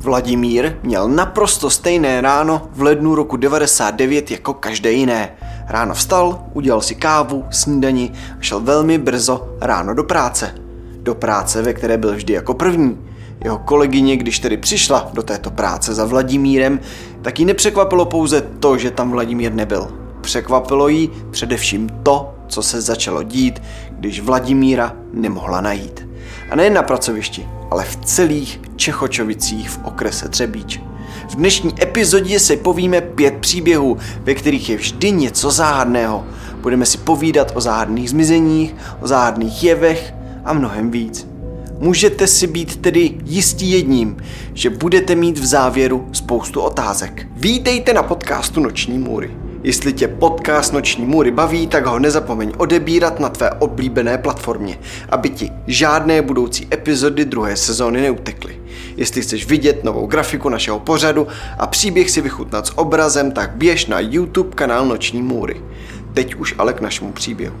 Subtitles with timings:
[0.00, 5.32] Vladimír měl naprosto stejné ráno v lednu roku 99 jako každé jiné.
[5.68, 10.54] Ráno vstal, udělal si kávu, snídani a šel velmi brzo ráno do práce.
[11.02, 12.98] Do práce, ve které byl vždy jako první.
[13.44, 16.80] Jeho kolegyně, když tedy přišla do této práce za Vladimírem,
[17.22, 19.88] tak jí nepřekvapilo pouze to, že tam Vladimír nebyl.
[20.20, 26.08] Překvapilo jí především to, co se začalo dít, když Vladimíra nemohla najít.
[26.50, 30.80] A nejen na pracovišti, ale v celých Čechočovicích v okrese Třebíč.
[31.30, 36.24] V dnešní epizodě si povíme pět příběhů, ve kterých je vždy něco záhadného.
[36.60, 41.28] Budeme si povídat o záhadných zmizeních, o záhadných jevech a mnohem víc.
[41.78, 44.16] Můžete si být tedy jistí jedním,
[44.54, 47.26] že budete mít v závěru spoustu otázek.
[47.36, 49.30] Vítejte na podcastu Noční můry.
[49.62, 55.30] Jestli tě podcast Noční můry baví, tak ho nezapomeň odebírat na tvé oblíbené platformě, aby
[55.30, 58.60] ti žádné budoucí epizody druhé sezóny neutekly.
[58.96, 61.26] Jestli chceš vidět novou grafiku našeho pořadu
[61.58, 65.62] a příběh si vychutnat s obrazem, tak běž na YouTube kanál Noční můry.
[66.14, 67.56] Teď už ale k našemu příběhu.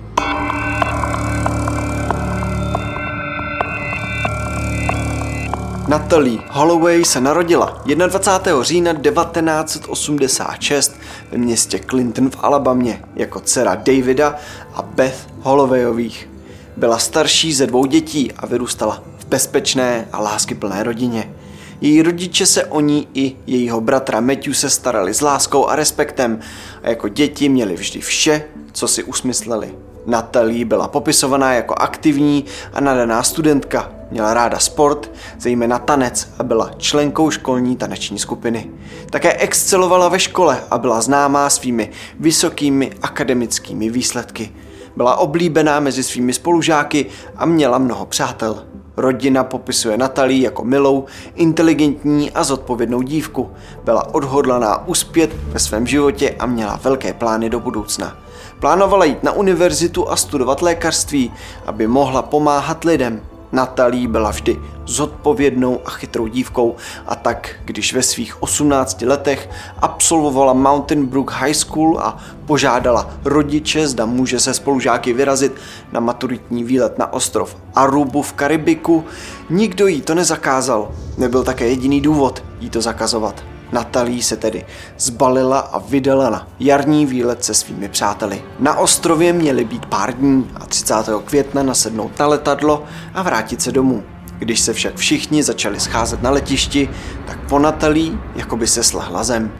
[5.88, 8.62] Natalie Holloway se narodila 21.
[8.62, 10.96] října 1986
[11.32, 14.34] ve městě Clinton v Alabamě jako dcera Davida
[14.74, 16.28] a Beth Hollowayových.
[16.76, 21.34] Byla starší ze dvou dětí a vyrůstala bezpečné a láskyplné rodině.
[21.80, 26.40] Její rodiče se o ní i jejího bratra Matthew se starali s láskou a respektem
[26.82, 29.74] a jako děti měli vždy vše, co si usmysleli.
[30.06, 33.92] Natalie byla popisovaná jako aktivní a nadaná studentka.
[34.10, 35.10] Měla ráda sport,
[35.40, 38.70] zejména tanec a byla členkou školní taneční skupiny.
[39.10, 44.52] Také excelovala ve škole a byla známá svými vysokými akademickými výsledky.
[44.96, 48.64] Byla oblíbená mezi svými spolužáky a měla mnoho přátel.
[48.96, 53.50] Rodina popisuje Natalii jako milou, inteligentní a zodpovědnou dívku.
[53.84, 58.16] Byla odhodlaná uspět ve svém životě a měla velké plány do budoucna.
[58.60, 61.32] Plánovala jít na univerzitu a studovat lékařství,
[61.66, 63.20] aby mohla pomáhat lidem.
[63.52, 66.76] Natalí byla vždy zodpovědnou a chytrou dívkou
[67.06, 69.50] a tak, když ve svých 18 letech
[69.82, 75.52] absolvovala Mountain Brook High School a požádala rodiče, zda může se spolužáky vyrazit
[75.92, 79.04] na maturitní výlet na ostrov Arubu v Karibiku,
[79.50, 80.90] nikdo jí to nezakázal.
[81.18, 83.55] Nebyl také jediný důvod jí to zakazovat.
[83.72, 84.64] Natalí se tedy
[84.98, 88.42] zbalila a vydala na jarní výlet se svými přáteli.
[88.58, 90.94] Na ostrově měli být pár dní a 30.
[91.24, 92.84] května nasednout na letadlo
[93.14, 94.02] a vrátit se domů.
[94.38, 96.88] Když se však všichni začali scházet na letišti,
[97.26, 99.52] tak po Natalí jako by se slehla zem.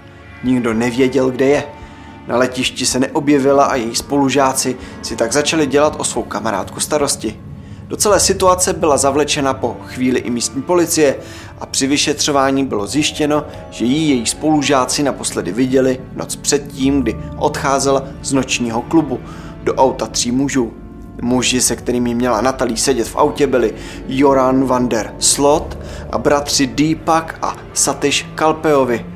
[0.45, 1.65] Nikdo nevěděl, kde je.
[2.27, 7.41] Na letišti se neobjevila a její spolužáci si tak začali dělat o svou kamarádku starosti.
[7.88, 11.16] Do celé situace byla zavlečena po chvíli i místní policie
[11.60, 18.02] a při vyšetřování bylo zjištěno, že jí její spolužáci naposledy viděli noc předtím, kdy odcházela
[18.22, 19.20] z nočního klubu
[19.64, 20.72] do auta tří mužů.
[21.22, 23.74] Muži, se kterými měla Natalí sedět v autě, byli
[24.08, 25.78] Joran van der Slot
[26.12, 29.06] a bratři Deepak a Satish Kalpeovi–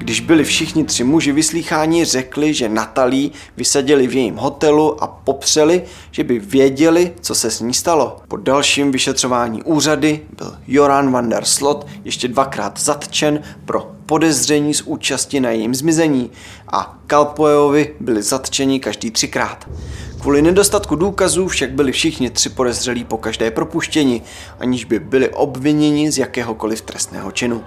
[0.00, 5.82] když byli všichni tři muži vyslýcháni, řekli, že Natalí vysadili v jejím hotelu a popřeli,
[6.10, 8.16] že by věděli, co se s ní stalo.
[8.28, 14.82] Po dalším vyšetřování úřady byl Joran van der Slot ještě dvakrát zatčen pro podezření z
[14.82, 16.30] účasti na jejím zmizení
[16.72, 19.68] a Kalpojovi byli zatčeni každý třikrát.
[20.20, 24.22] Kvůli nedostatku důkazů však byli všichni tři podezřelí po každé propuštění,
[24.60, 27.64] aniž by byli obviněni z jakéhokoliv trestného činu.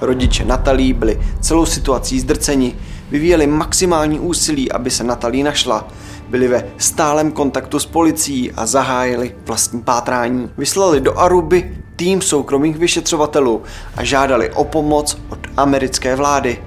[0.00, 2.74] Rodiče Natalí byli celou situací zdrceni,
[3.10, 5.88] vyvíjeli maximální úsilí, aby se Natalí našla.
[6.28, 10.50] Byli ve stálem kontaktu s policií a zahájili vlastní pátrání.
[10.58, 13.62] Vyslali do Aruby tým soukromých vyšetřovatelů
[13.96, 16.58] a žádali o pomoc od americké vlády.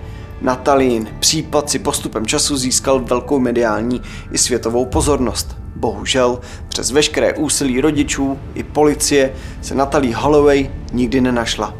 [0.41, 4.01] Natalín případ si postupem času získal velkou mediální
[4.31, 5.57] i světovou pozornost.
[5.75, 11.73] Bohužel, přes veškeré úsilí rodičů i policie se Natalie Holloway nikdy nenašla.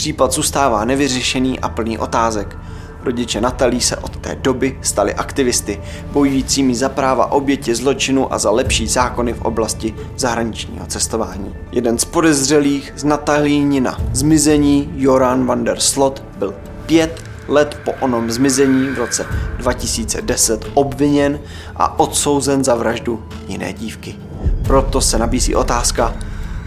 [0.00, 2.56] Případ zůstává nevyřešený a plný otázek.
[3.04, 5.80] Rodiče Natalí se od té doby stali aktivisty,
[6.12, 11.54] bojujícími za práva obětě zločinu a za lepší zákony v oblasti zahraničního cestování.
[11.72, 16.54] Jeden z podezřelých z Natalínina zmizení, Joran van der Slot, byl
[16.86, 19.26] pět let po onom zmizení v roce
[19.58, 21.40] 2010 obviněn
[21.76, 24.16] a odsouzen za vraždu jiné dívky.
[24.62, 26.14] Proto se nabízí otázka,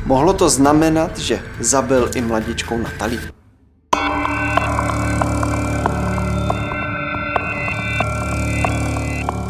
[0.05, 3.19] Mohlo to znamenat, že zabil i mladičkou Natalí.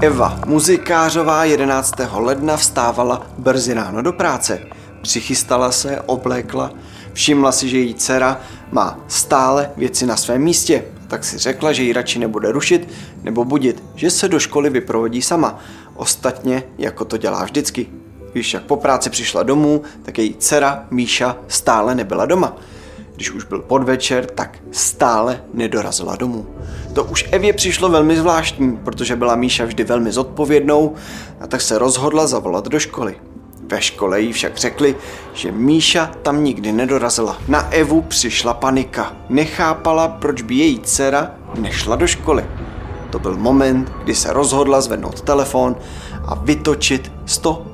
[0.01, 1.93] Eva muzikářová 11.
[2.13, 4.59] ledna vstávala brzy ráno do práce.
[5.01, 6.71] Přichystala se, oblékla,
[7.13, 8.41] Všimla si, že její dcera
[8.71, 12.89] má stále věci na svém místě, tak si řekla, že ji radši nebude rušit
[13.23, 15.59] nebo budit, že se do školy vyprovodí sama,
[15.95, 17.87] ostatně jako to dělá vždycky.
[18.33, 22.55] Když však po práci přišla domů, tak její dcera Míša stále nebyla doma.
[23.15, 26.47] Když už byl podvečer, tak stále nedorazila domů.
[26.93, 30.95] To už Evě přišlo velmi zvláštní, protože byla Míša vždy velmi zodpovědnou
[31.41, 33.15] a tak se rozhodla zavolat do školy.
[33.67, 34.95] Ve škole jí však řekli,
[35.33, 37.37] že Míša tam nikdy nedorazila.
[37.47, 39.13] Na Evu přišla panika.
[39.29, 42.45] Nechápala, proč by její dcera nešla do školy.
[43.09, 45.75] To byl moment, kdy se rozhodla zvednout telefon
[46.25, 47.11] a vytočit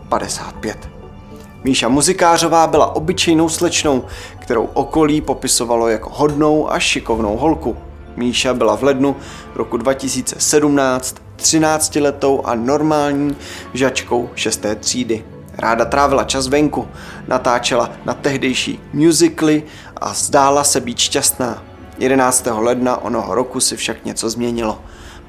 [0.10, 0.90] 155.
[1.64, 4.04] Míša Muzikářová byla obyčejnou slečnou,
[4.40, 7.78] kterou okolí popisovalo jako hodnou a šikovnou holku.
[8.16, 9.16] Míša byla v lednu
[9.56, 13.36] roku 2017 13-letou a normální
[13.74, 14.66] žačkou 6.
[14.80, 15.24] třídy.
[15.58, 16.88] Ráda trávila čas venku,
[17.28, 19.64] natáčela na tehdejší musically
[19.98, 21.64] a zdála se být šťastná.
[22.00, 22.48] 11.
[22.52, 24.80] ledna onoho roku si však něco změnilo.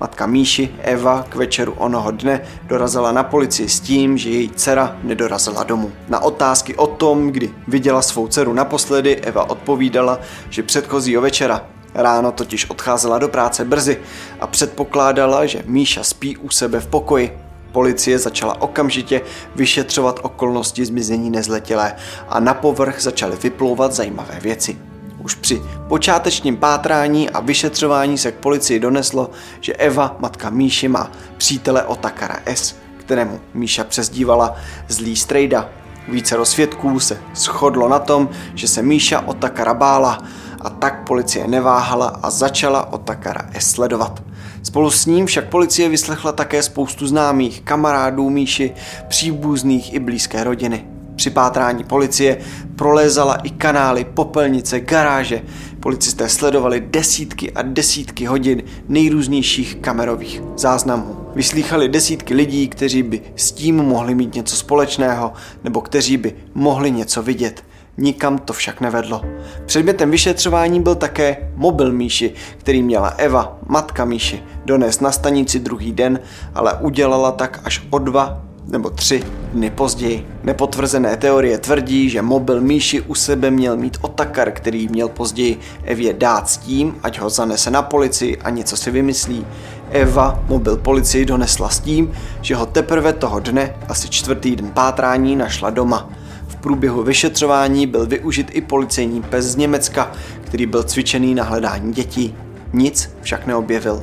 [0.01, 4.97] Matka Míši, Eva, k večeru onoho dne dorazila na policii s tím, že její dcera
[5.03, 5.93] nedorazila domů.
[6.09, 10.19] Na otázky o tom, kdy viděla svou dceru naposledy, Eva odpovídala,
[10.51, 11.65] že předchozího večera.
[11.95, 13.99] Ráno totiž odcházela do práce brzy
[14.41, 17.39] a předpokládala, že Míša spí u sebe v pokoji.
[17.73, 19.21] Policie začala okamžitě
[19.57, 21.97] vyšetřovat okolnosti zmizení nezletilé
[22.29, 24.90] a na povrch začaly vyplouvat zajímavé věci.
[25.25, 29.31] Už při počátečním pátrání a vyšetřování se k policii doneslo,
[29.61, 34.57] že Eva, matka Míši, má přítele Otakara S, kterému Míša přezdívala
[34.89, 35.69] Zlý strejda.
[36.09, 40.23] Více rozsvědků se shodlo na tom, že se Míša Otakara bála
[40.61, 44.23] a tak policie neváhala a začala Otakara S sledovat.
[44.63, 48.75] Spolu s ním však policie vyslechla také spoustu známých, kamarádů Míši,
[49.09, 51.00] příbuzných i blízké rodiny.
[51.21, 52.39] Při pátrání policie
[52.77, 55.43] prolézala i kanály, popelnice, garáže.
[55.81, 61.17] Policisté sledovali desítky a desítky hodin nejrůznějších kamerových záznamů.
[61.35, 65.33] Vyslýchali desítky lidí, kteří by s tím mohli mít něco společného
[65.65, 67.65] nebo kteří by mohli něco vidět.
[67.97, 69.23] Nikam to však nevedlo.
[69.67, 75.93] Předmětem vyšetřování byl také mobil Míši, který měla Eva, matka Míši, donést na stanici druhý
[75.93, 76.21] den,
[76.55, 79.23] ale udělala tak až o dva nebo tři
[79.53, 80.27] dny později.
[80.45, 86.13] Nepotvrzené teorie tvrdí, že mobil Míši u sebe měl mít otakar, který měl později Evě
[86.13, 89.47] dát s tím, ať ho zanese na policii a něco si vymyslí.
[89.91, 95.37] Eva mobil policii donesla s tím, že ho teprve toho dne, asi čtvrtý den pátrání,
[95.37, 96.11] našla doma.
[96.49, 100.13] V průběhu vyšetřování byl využit i policejní pes z Německa,
[100.45, 102.35] který byl cvičený na hledání dětí.
[102.73, 104.03] Nic však neobjevil.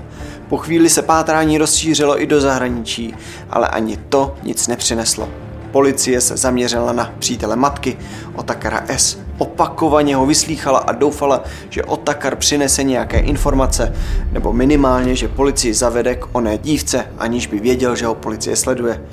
[0.49, 3.15] Po chvíli se pátrání rozšířilo i do zahraničí,
[3.49, 5.29] ale ani to nic nepřineslo.
[5.71, 7.97] Policie se zaměřila na přítele matky,
[8.35, 9.19] Otakara S.
[9.37, 13.93] Opakovaně ho vyslýchala a doufala, že Otakar přinese nějaké informace,
[14.31, 19.03] nebo minimálně, že policii zavede k oné dívce, aniž by věděl, že ho policie sleduje.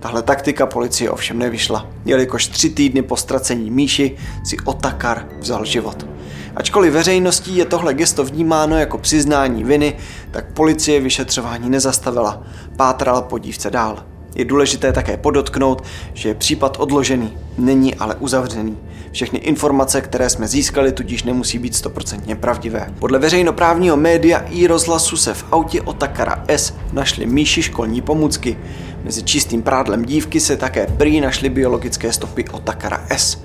[0.00, 6.13] Tahle taktika policie ovšem nevyšla, jelikož tři týdny po ztracení Míši si Otakar vzal život.
[6.56, 9.96] Ačkoliv veřejností je tohle gesto vnímáno jako přiznání viny,
[10.30, 12.42] tak policie vyšetřování nezastavila.
[12.76, 14.04] Pátrala po dívce dál.
[14.34, 15.82] Je důležité také podotknout,
[16.14, 18.78] že je případ odložený, není ale uzavřený.
[19.12, 22.94] Všechny informace, které jsme získali, tudíž nemusí být stoprocentně pravdivé.
[22.98, 28.58] Podle veřejnoprávního média i rozhlasu se v autě Otakara S našly míši školní pomůcky.
[29.04, 33.38] Mezi čistým prádlem dívky se také prý našly biologické stopy Otakara S.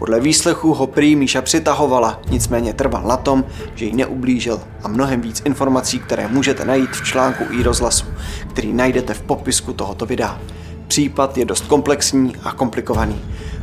[0.00, 5.20] Podle výslechu ho prý Míša přitahovala, nicméně trval na tom, že jí neublížil a mnohem
[5.20, 8.06] víc informací, které můžete najít v článku i rozhlasu,
[8.50, 10.40] který najdete v popisku tohoto videa.
[10.88, 13.20] Případ je dost komplexní a komplikovaný.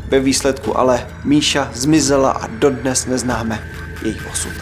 [0.09, 3.63] Ve výsledku ale Míša zmizela a dodnes neznáme
[4.05, 4.53] její osud.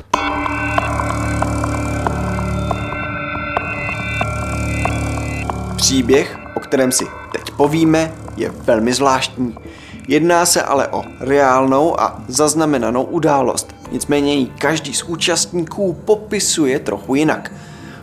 [5.75, 9.55] Příběh, o kterém si teď povíme, je velmi zvláštní.
[10.07, 17.15] Jedná se ale o reálnou a zaznamenanou událost, nicméně ji každý z účastníků popisuje trochu
[17.15, 17.51] jinak.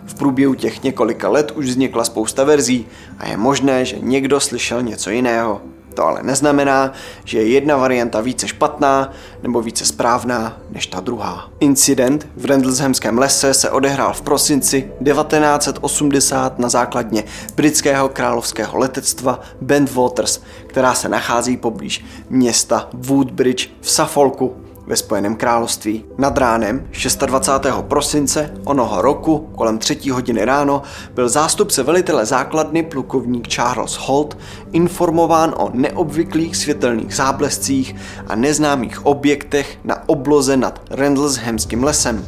[0.06, 2.86] V průběhu těch několika let už vznikla spousta verzí
[3.18, 5.60] a je možné, že někdo slyšel něco jiného.
[5.94, 6.92] To ale neznamená,
[7.24, 11.48] že je jedna varianta více špatná nebo více správná než ta druhá.
[11.60, 17.24] Incident v Rendleshemském lese se odehrál v prosinci 1980 na základně
[17.56, 24.61] britského královského letectva Bentwaters, která se nachází poblíž města Woodbridge v Suffolku.
[24.86, 26.04] Ve Spojeném království.
[26.18, 26.88] Nad ránem
[27.26, 27.66] 26.
[27.80, 30.82] prosince onoho roku kolem 3 hodiny ráno
[31.14, 34.38] byl zástupce velitele základny plukovník Charles Holt
[34.72, 37.96] informován o neobvyklých světelných záblescích
[38.26, 42.24] a neznámých objektech na obloze nad Randleshemským lesem.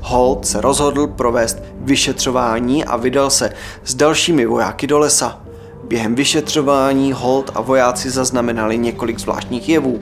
[0.00, 3.52] Holt se rozhodl provést vyšetřování a vydal se
[3.84, 5.42] s dalšími vojáky do lesa.
[5.84, 10.00] Během vyšetřování Holt a vojáci zaznamenali několik zvláštních jevů.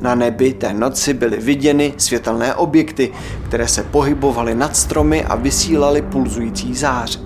[0.00, 3.12] Na nebi té noci byly viděny světelné objekty,
[3.48, 7.20] které se pohybovaly nad stromy a vysílaly pulzující zář.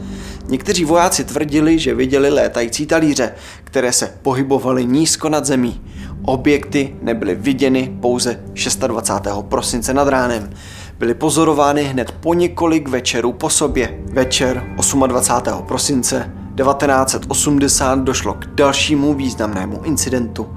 [0.49, 3.33] Někteří vojáci tvrdili, že viděli létající talíře,
[3.65, 5.81] které se pohybovaly nízko nad zemí.
[6.25, 8.41] Objekty nebyly viděny pouze
[8.87, 9.45] 26.
[9.49, 10.51] prosince nad ránem.
[10.99, 13.99] Byly pozorovány hned po několik večerů po sobě.
[14.13, 14.65] Večer
[15.07, 15.65] 28.
[15.67, 20.49] prosince 1980 došlo k dalšímu významnému incidentu.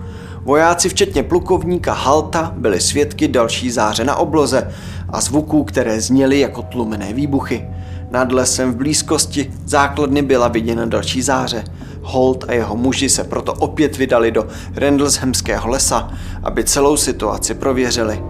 [0.47, 4.71] Vojáci včetně plukovníka Halta byli svědky další záře na obloze
[5.09, 7.65] a zvuků, které zněly jako tlumené výbuchy.
[8.11, 11.63] Nad lesem v blízkosti základny byla viděna další záře.
[12.01, 16.11] Holt a jeho muži se proto opět vydali do Rendleshemského lesa,
[16.43, 18.23] aby celou situaci prověřili.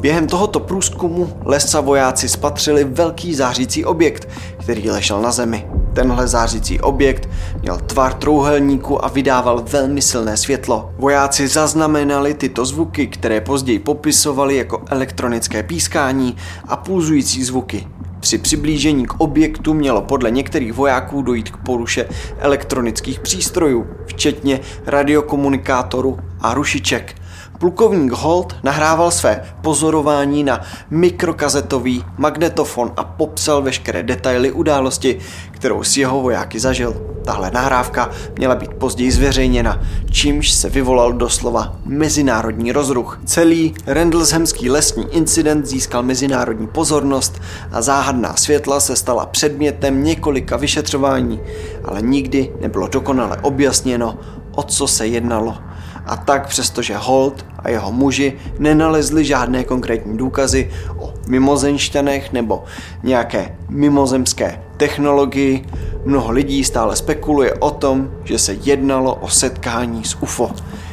[0.00, 4.28] Během tohoto průzkumu lesa vojáci spatřili velký zářící objekt,
[4.60, 5.66] který ležel na zemi.
[5.92, 7.28] Tenhle zářící objekt
[7.62, 10.90] měl tvar trouhelníku a vydával velmi silné světlo.
[10.98, 16.36] Vojáci zaznamenali tyto zvuky, které později popisovali jako elektronické pískání
[16.68, 17.86] a pulzující zvuky.
[18.20, 26.18] Při přiblížení k objektu mělo podle některých vojáků dojít k poruše elektronických přístrojů, včetně radiokomunikátoru
[26.40, 27.14] a rušiček–
[27.58, 30.60] Plukovník Holt nahrával své pozorování na
[30.90, 35.18] mikrokazetový magnetofon a popsal veškeré detaily události,
[35.50, 36.96] kterou si jeho vojáky zažil.
[37.24, 43.20] Tahle nahrávka měla být později zveřejněna, čímž se vyvolal doslova mezinárodní rozruch.
[43.24, 47.40] Celý Rendleshemský lesní incident získal mezinárodní pozornost
[47.72, 51.40] a záhadná světla se stala předmětem několika vyšetřování,
[51.84, 54.18] ale nikdy nebylo dokonale objasněno,
[54.54, 55.65] o co se jednalo.
[56.06, 62.64] A tak přestože Holt a jeho muži nenalezli žádné konkrétní důkazy o mimozenšťanech nebo
[63.02, 65.66] nějaké mimozemské technologii,
[66.04, 70.50] mnoho lidí stále spekuluje o tom, že se jednalo o setkání s UFO,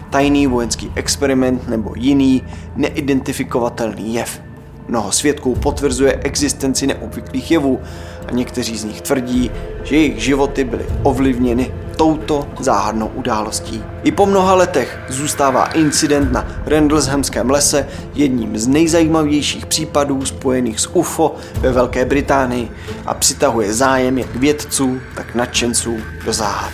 [0.09, 2.43] tajný vojenský experiment nebo jiný
[2.75, 4.41] neidentifikovatelný jev.
[4.87, 7.79] Mnoho svědků potvrzuje existenci neobvyklých jevů
[8.27, 9.51] a někteří z nich tvrdí,
[9.83, 13.83] že jejich životy byly ovlivněny touto záhadnou událostí.
[14.03, 20.89] I po mnoha letech zůstává incident na Rendleshemském lese jedním z nejzajímavějších případů spojených s
[20.93, 22.71] UFO ve Velké Británii
[23.05, 26.71] a přitahuje zájem jak vědců, tak nadšenců do záhad.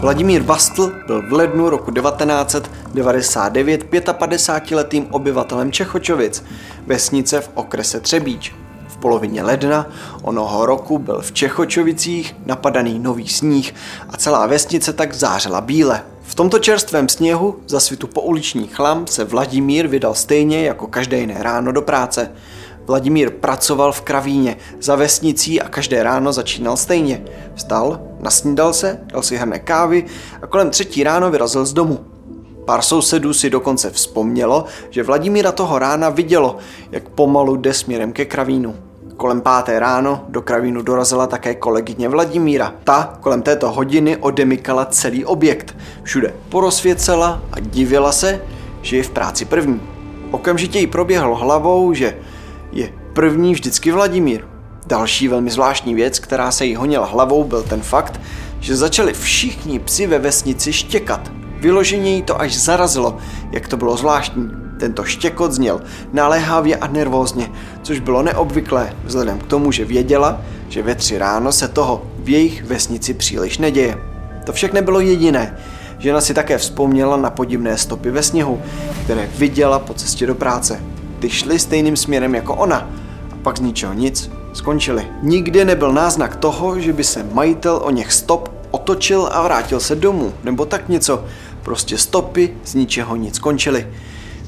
[0.00, 6.44] Vladimír Vastl byl v lednu roku 1999 55-letým obyvatelem Čechočovic,
[6.86, 8.65] vesnice v okrese Třebíč.
[8.96, 9.86] V polovině ledna
[10.22, 13.74] onoho roku byl v Čechočovicích napadaný nový sníh
[14.08, 16.02] a celá vesnice tak zářila bíle.
[16.22, 21.42] V tomto čerstvém sněhu za svitu pouliční chlam se Vladimír vydal stejně jako každé jiné
[21.42, 22.32] ráno do práce.
[22.86, 27.24] Vladimír pracoval v kravíně za vesnicí a každé ráno začínal stejně.
[27.54, 30.04] Vstal, nasnídal se, dal si hrnek kávy
[30.42, 31.98] a kolem třetí ráno vyrazil z domu.
[32.64, 36.56] Pár sousedů si dokonce vzpomnělo, že Vladimíra toho rána vidělo,
[36.90, 38.85] jak pomalu jde směrem ke kravínu.
[39.16, 42.74] Kolem páté ráno do kravínu dorazila také kolegyně Vladimíra.
[42.84, 45.76] Ta kolem této hodiny odemykala celý objekt.
[46.02, 48.42] Všude porozsvěcela a divila se,
[48.82, 49.80] že je v práci první.
[50.30, 52.16] Okamžitě jí proběhlo hlavou, že
[52.72, 54.44] je první vždycky Vladimír.
[54.86, 58.20] Další velmi zvláštní věc, která se jí honila hlavou, byl ten fakt,
[58.60, 61.32] že začali všichni psi ve vesnici štěkat.
[61.60, 63.16] Vyloženě jí to až zarazilo,
[63.52, 64.65] jak to bylo zvláštní.
[64.78, 65.80] Tento štěkot zněl
[66.12, 67.50] naléhavě a nervózně,
[67.82, 72.28] což bylo neobvyklé, vzhledem k tomu, že věděla, že ve tři ráno se toho v
[72.28, 73.96] jejich vesnici příliš neděje.
[74.44, 75.58] To však nebylo jediné.
[75.98, 78.62] Žena si také vzpomněla na podivné stopy ve sněhu,
[79.04, 80.80] které viděla po cestě do práce.
[81.18, 82.90] Ty šly stejným směrem jako ona
[83.32, 85.06] a pak z ničeho nic skončili.
[85.22, 89.96] Nikdy nebyl náznak toho, že by se majitel o něch stop otočil a vrátil se
[89.96, 91.24] domů, nebo tak něco.
[91.62, 93.86] Prostě stopy z ničeho nic skončily.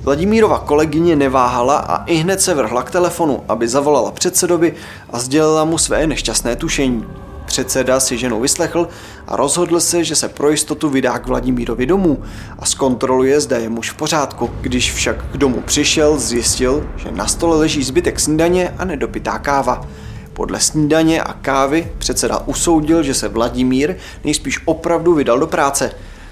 [0.08, 4.74] Vladimírova kolegyně neváhala a i hned se vrhla k telefonu, aby zavolala předsedovi
[5.10, 7.04] a sdělila mu své nešťastné tušení.
[7.46, 8.88] Předseda si ženu vyslechl
[9.26, 12.22] a rozhodl se, že se pro jistotu vydá k Vladimírovi domů
[12.58, 14.50] a zkontroluje, zda je muž v pořádku.
[14.60, 19.88] Když však k domu přišel, zjistil, že na stole leží zbytek snídaně a nedopitá káva.
[20.32, 25.90] Podle snídaně a kávy předseda usoudil, že se Vladimír nejspíš opravdu vydal do práce.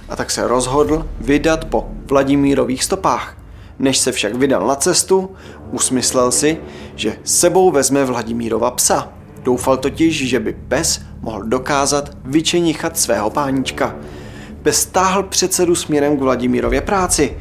[0.09, 3.45] a tak se rozhodl vydat po Vladimírových stopách.
[3.78, 5.30] Než se však vydal na cestu,
[5.73, 6.59] usmyslel si,
[6.95, 9.09] že sebou vezme Vladimírova psa.
[9.42, 13.97] Doufal totiž, že by pes mohl dokázat vyčenichat svého pánička.
[14.62, 17.37] Pes stáhl předsedu směrem k Vladimírově práci,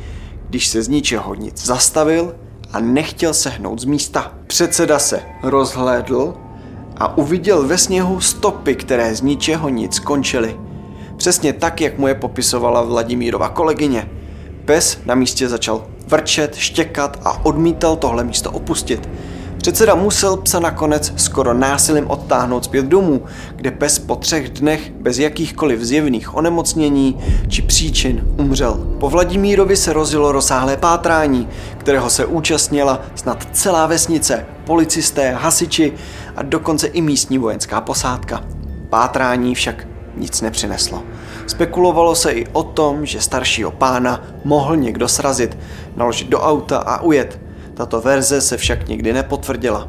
[0.49, 2.35] když se z ničeho nic zastavil
[2.73, 4.33] a nechtěl se hnout z místa.
[4.47, 6.33] Předseda se rozhlédl
[6.97, 10.59] a uviděl ve sněhu stopy, které z ničeho nic končily.
[11.17, 14.09] Přesně tak, jak mu je popisovala Vladimírova kolegyně.
[14.65, 19.09] Pes na místě začal vrčet, štěkat a odmítal tohle místo opustit.
[19.57, 25.17] Předseda musel psa nakonec skoro násilím odtáhnout zpět domů, kde pes po třech dnech bez
[25.17, 28.73] jakýchkoliv zjevných onemocnění či příčin umřel.
[28.99, 35.93] Po Vladimírovi se rozjelo rozsáhlé pátrání, kterého se účastnila snad celá vesnice, policisté, hasiči
[36.35, 38.43] a dokonce i místní vojenská posádka.
[38.89, 41.03] Pátrání však nic nepřineslo.
[41.47, 45.57] Spekulovalo se i o tom, že staršího pána mohl někdo srazit,
[45.95, 47.39] naložit do auta a ujet.
[47.73, 49.87] Tato verze se však nikdy nepotvrdila.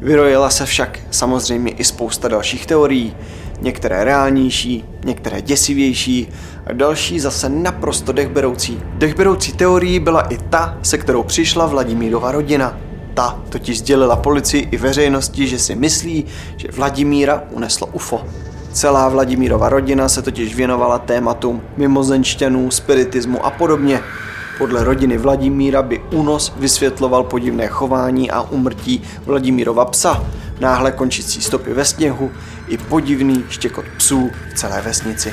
[0.00, 3.16] Vyrojila se však samozřejmě i spousta dalších teorií,
[3.60, 6.28] některé reálnější, některé děsivější
[6.66, 8.82] a další zase naprosto dechberoucí.
[8.94, 12.78] Dechberoucí teorií byla i ta, se kterou přišla Vladimírova rodina.
[13.14, 16.24] Ta totiž sdělila policii i veřejnosti, že si myslí,
[16.56, 18.24] že Vladimíra uneslo UFO.
[18.74, 24.00] Celá Vladimírova rodina se totiž věnovala tématům mimozenštěnů, spiritismu a podobně.
[24.58, 30.24] Podle rodiny Vladimíra by únos vysvětloval podivné chování a umrtí Vladimírova psa,
[30.60, 32.30] náhle končící stopy ve sněhu
[32.68, 35.32] i podivný štěkot psů v celé vesnici.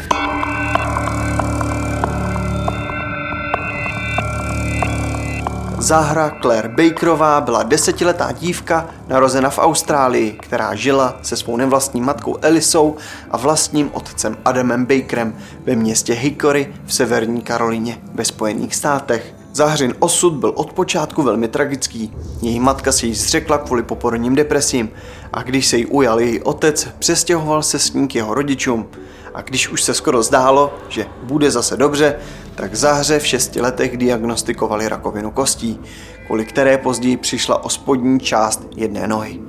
[5.82, 12.38] Zahra Claire Bakerová byla desetiletá dívka narozena v Austrálii, která žila se svou nevlastní matkou
[12.42, 12.96] Elisou
[13.32, 15.36] a vlastním otcem Adamem Bakerem
[15.66, 19.36] ve městě Hickory v severní Karolině ve Spojených státech.
[19.54, 22.14] Zahřin osud byl od počátku velmi tragický.
[22.42, 24.90] Její matka se jí zřekla kvůli poporodním depresím
[25.34, 28.88] a když se jí ujal její otec, přestěhoval se s ní k jeho rodičům.
[29.34, 32.16] A když už se skoro zdálo, že bude zase dobře,
[32.56, 35.80] tak Zahře v šesti letech diagnostikovali rakovinu kostí,
[36.26, 39.40] kvůli které později přišla o spodní část jedné nohy.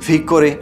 [0.00, 0.08] V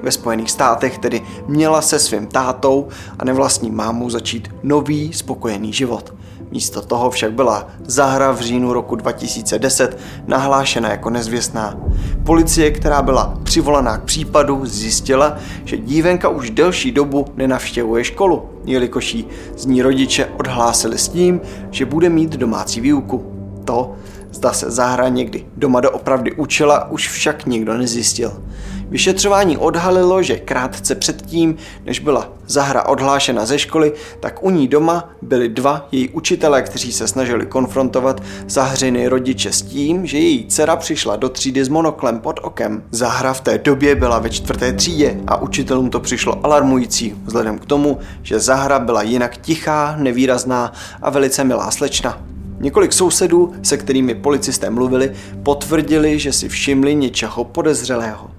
[0.02, 6.14] ve Spojených státech tedy měla se svým tátou a nevlastní mámou začít nový spokojený život.
[6.50, 11.76] Místo toho však byla Zahra v říjnu roku 2010 nahlášena jako nezvěstná.
[12.24, 19.14] Policie, která byla přivolaná k případu, zjistila, že dívenka už delší dobu nenavštěvuje školu, jelikož
[19.14, 19.24] jí
[19.56, 23.32] z ní rodiče odhlásili s tím, že bude mít domácí výuku.
[23.64, 23.94] To,
[24.30, 28.42] zda se Zahra někdy doma doopravdy učila, už však nikdo nezjistil.
[28.90, 35.10] Vyšetřování odhalilo, že krátce předtím, než byla Zahra odhlášena ze školy, tak u ní doma
[35.22, 40.76] byli dva její učitelé, kteří se snažili konfrontovat Zahřiny rodiče s tím, že její dcera
[40.76, 42.82] přišla do třídy s monoklem pod okem.
[42.90, 47.66] Zahra v té době byla ve čtvrté třídě a učitelům to přišlo alarmující, vzhledem k
[47.66, 50.72] tomu, že Zahra byla jinak tichá, nevýrazná
[51.02, 52.22] a velice milá slečna.
[52.60, 58.30] Několik sousedů, se kterými policisté mluvili, potvrdili, že si všimli něčeho podezřelého.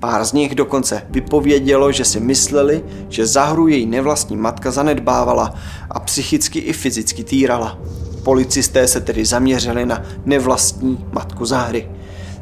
[0.00, 5.54] Pár z nich dokonce vypovědělo, že si mysleli, že Zahru její nevlastní matka zanedbávala
[5.90, 7.78] a psychicky i fyzicky týrala.
[8.22, 11.88] Policisté se tedy zaměřili na nevlastní matku Zahry.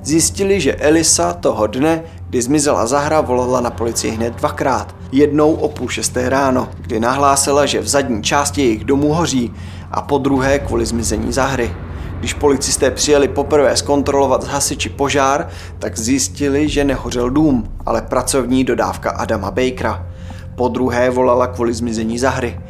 [0.02, 4.94] Zjistili, že Elisa toho dne, kdy zmizela Zahra, volala na policii hned dvakrát.
[5.12, 9.52] Jednou o půl šesté ráno, kdy nahlásila, že v zadní části jejich domu hoří
[9.90, 11.74] a po druhé kvůli zmizení Zahry.
[12.18, 15.48] Když policisté přijeli poprvé zkontrolovat z hasiči požár,
[15.78, 20.06] tak zjistili, že nehořel dům, ale pracovní dodávka Adama Bakera.
[20.54, 22.60] Po druhé volala kvůli zmizení Zahry.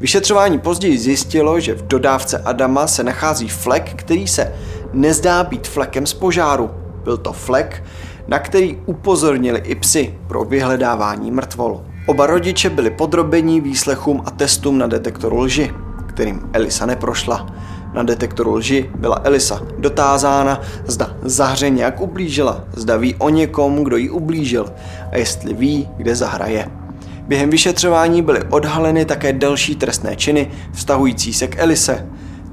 [0.00, 4.52] Vyšetřování později zjistilo, že v dodávce Adama se nachází flek, který se
[4.92, 6.70] nezdá být flekem z požáru.
[7.04, 7.84] Byl to flek,
[8.28, 11.82] na který upozornili i psy pro vyhledávání mrtvol.
[12.06, 15.72] Oba rodiče byli podrobení výslechům a testům na detektoru lži,
[16.06, 17.46] kterým Elisa neprošla.
[17.98, 23.96] Na detektoru lži byla Elisa dotázána, zda Zahře nějak ublížila, zda ví o někom, kdo
[23.96, 24.66] jí ublížil
[25.12, 26.70] a jestli ví, kde Zahra je.
[27.28, 32.06] Během vyšetřování byly odhaleny také další trestné činy vztahující se k Elise.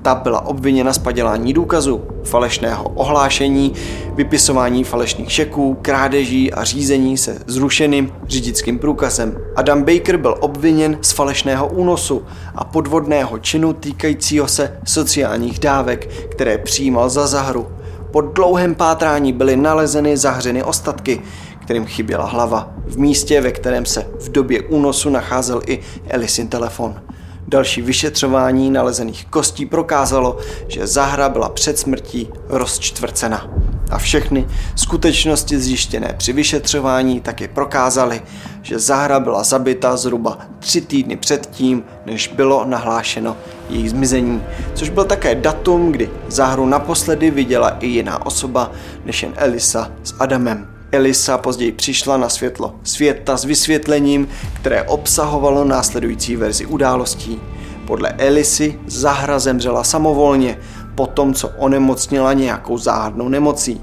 [0.05, 3.73] Ta byla obviněna z padělání důkazu, falešného ohlášení,
[4.15, 9.37] vypisování falešných šeků, krádeží a řízení se zrušeným řidičským průkazem.
[9.55, 12.23] Adam Baker byl obviněn z falešného únosu
[12.55, 17.67] a podvodného činu týkajícího se sociálních dávek, které přijímal za zahru.
[18.11, 21.21] Po dlouhém pátrání byly nalezeny zahřeny ostatky,
[21.61, 27.04] kterým chyběla hlava, v místě, ve kterém se v době únosu nacházel i Elisin telefon.
[27.47, 33.49] Další vyšetřování nalezených kostí prokázalo, že Zahra byla před smrtí rozčtvrcena.
[33.91, 38.21] A všechny skutečnosti zjištěné při vyšetřování taky prokázaly,
[38.61, 43.37] že Zahra byla zabita zhruba tři týdny předtím, než bylo nahlášeno
[43.69, 48.71] její zmizení, což byl také datum, kdy Zahru naposledy viděla i jiná osoba
[49.05, 50.74] než jen Elisa s Adamem.
[50.95, 57.41] Elisa později přišla na světlo světa s vysvětlením, které obsahovalo následující verzi událostí.
[57.87, 60.59] Podle Elisy Zahra zemřela samovolně
[60.95, 63.81] po tom, co onemocnila nějakou záhadnou nemocí.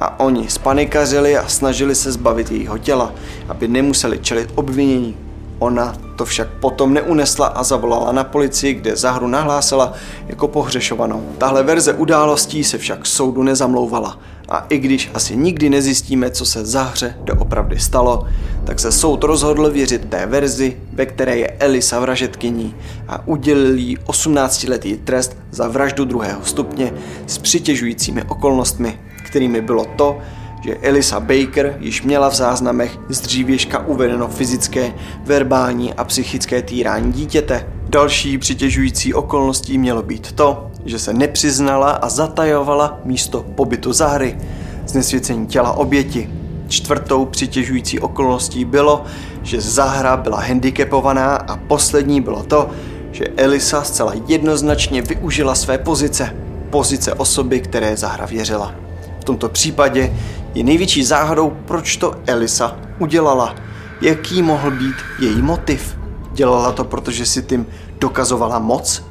[0.00, 3.12] A oni spanikařili a snažili se zbavit jejího těla,
[3.48, 5.16] aby nemuseli čelit obvinění.
[5.58, 9.92] Ona to však potom neunesla a zavolala na policii, kde Zahru nahlásila
[10.26, 11.28] jako pohřešovanou.
[11.38, 16.66] Tahle verze událostí se však soudu nezamlouvala a i když asi nikdy nezjistíme, co se
[16.66, 18.26] Zahře doopravdy stalo,
[18.64, 22.74] tak se soud rozhodl věřit té verzi, ve které je Elisa vražetkyní
[23.08, 26.92] a udělil jí 18-letý trest za vraždu druhého stupně
[27.26, 30.18] s přitěžujícími okolnostmi, kterými bylo to,
[30.66, 34.92] že Elisa Baker již měla v záznamech z dřívěžka uvedeno fyzické,
[35.24, 37.66] verbální a psychické týrání dítěte.
[37.88, 44.38] Další přitěžující okolností mělo být to, že se nepřiznala a zatajovala místo pobytu Zahry,
[44.86, 46.30] znesvěcení těla oběti.
[46.68, 49.04] Čtvrtou přitěžující okolností bylo,
[49.42, 52.70] že Zahra byla handicapovaná a poslední bylo to,
[53.12, 56.36] že Elisa zcela jednoznačně využila své pozice,
[56.70, 58.74] pozice osoby, které Zahra věřila.
[59.20, 60.12] V tomto případě
[60.56, 63.54] je největší záhadou, proč to Elisa udělala.
[64.00, 65.98] Jaký mohl být její motiv?
[66.32, 67.66] Dělala to, protože si tím
[67.98, 69.02] dokazovala moc?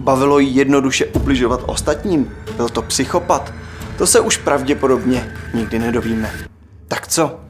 [0.00, 2.30] Bavilo jí jednoduše ubližovat ostatním?
[2.56, 3.52] Byl to psychopat?
[3.98, 6.30] To se už pravděpodobně nikdy nedovíme.
[6.88, 7.40] Tak co?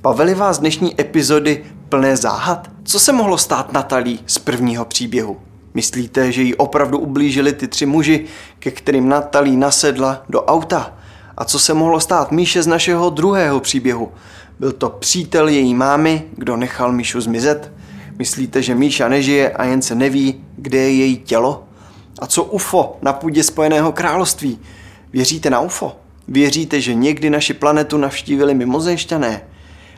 [0.00, 2.70] Bavily vás dnešní epizody plné záhad?
[2.84, 5.36] Co se mohlo stát Natalí z prvního příběhu?
[5.74, 8.24] Myslíte, že jí opravdu ublížili ty tři muži,
[8.58, 10.92] ke kterým Natalí nasedla do auta?
[11.36, 14.12] A co se mohlo stát Míše z našeho druhého příběhu?
[14.58, 17.72] Byl to přítel její mámy, kdo nechal Míšu zmizet?
[18.18, 21.64] Myslíte, že Míša nežije a jen se neví, kde je její tělo?
[22.18, 24.58] A co UFO na půdě Spojeného království?
[25.12, 25.96] Věříte na UFO?
[26.28, 29.42] Věříte, že někdy naši planetu navštívili mimozejšťané?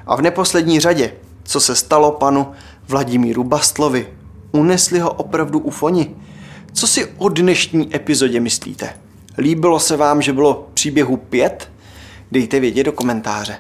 [0.06, 1.12] A v neposlední řadě,
[1.44, 2.46] co se stalo panu
[2.88, 4.08] Vladimíru Bastlovi?
[4.52, 6.16] Unesli ho opravdu ufoni?
[6.72, 8.94] Co si o dnešní epizodě myslíte?
[9.38, 11.70] Líbilo se vám, že bylo příběhu pět?
[12.32, 13.56] Dejte vědět do komentáře.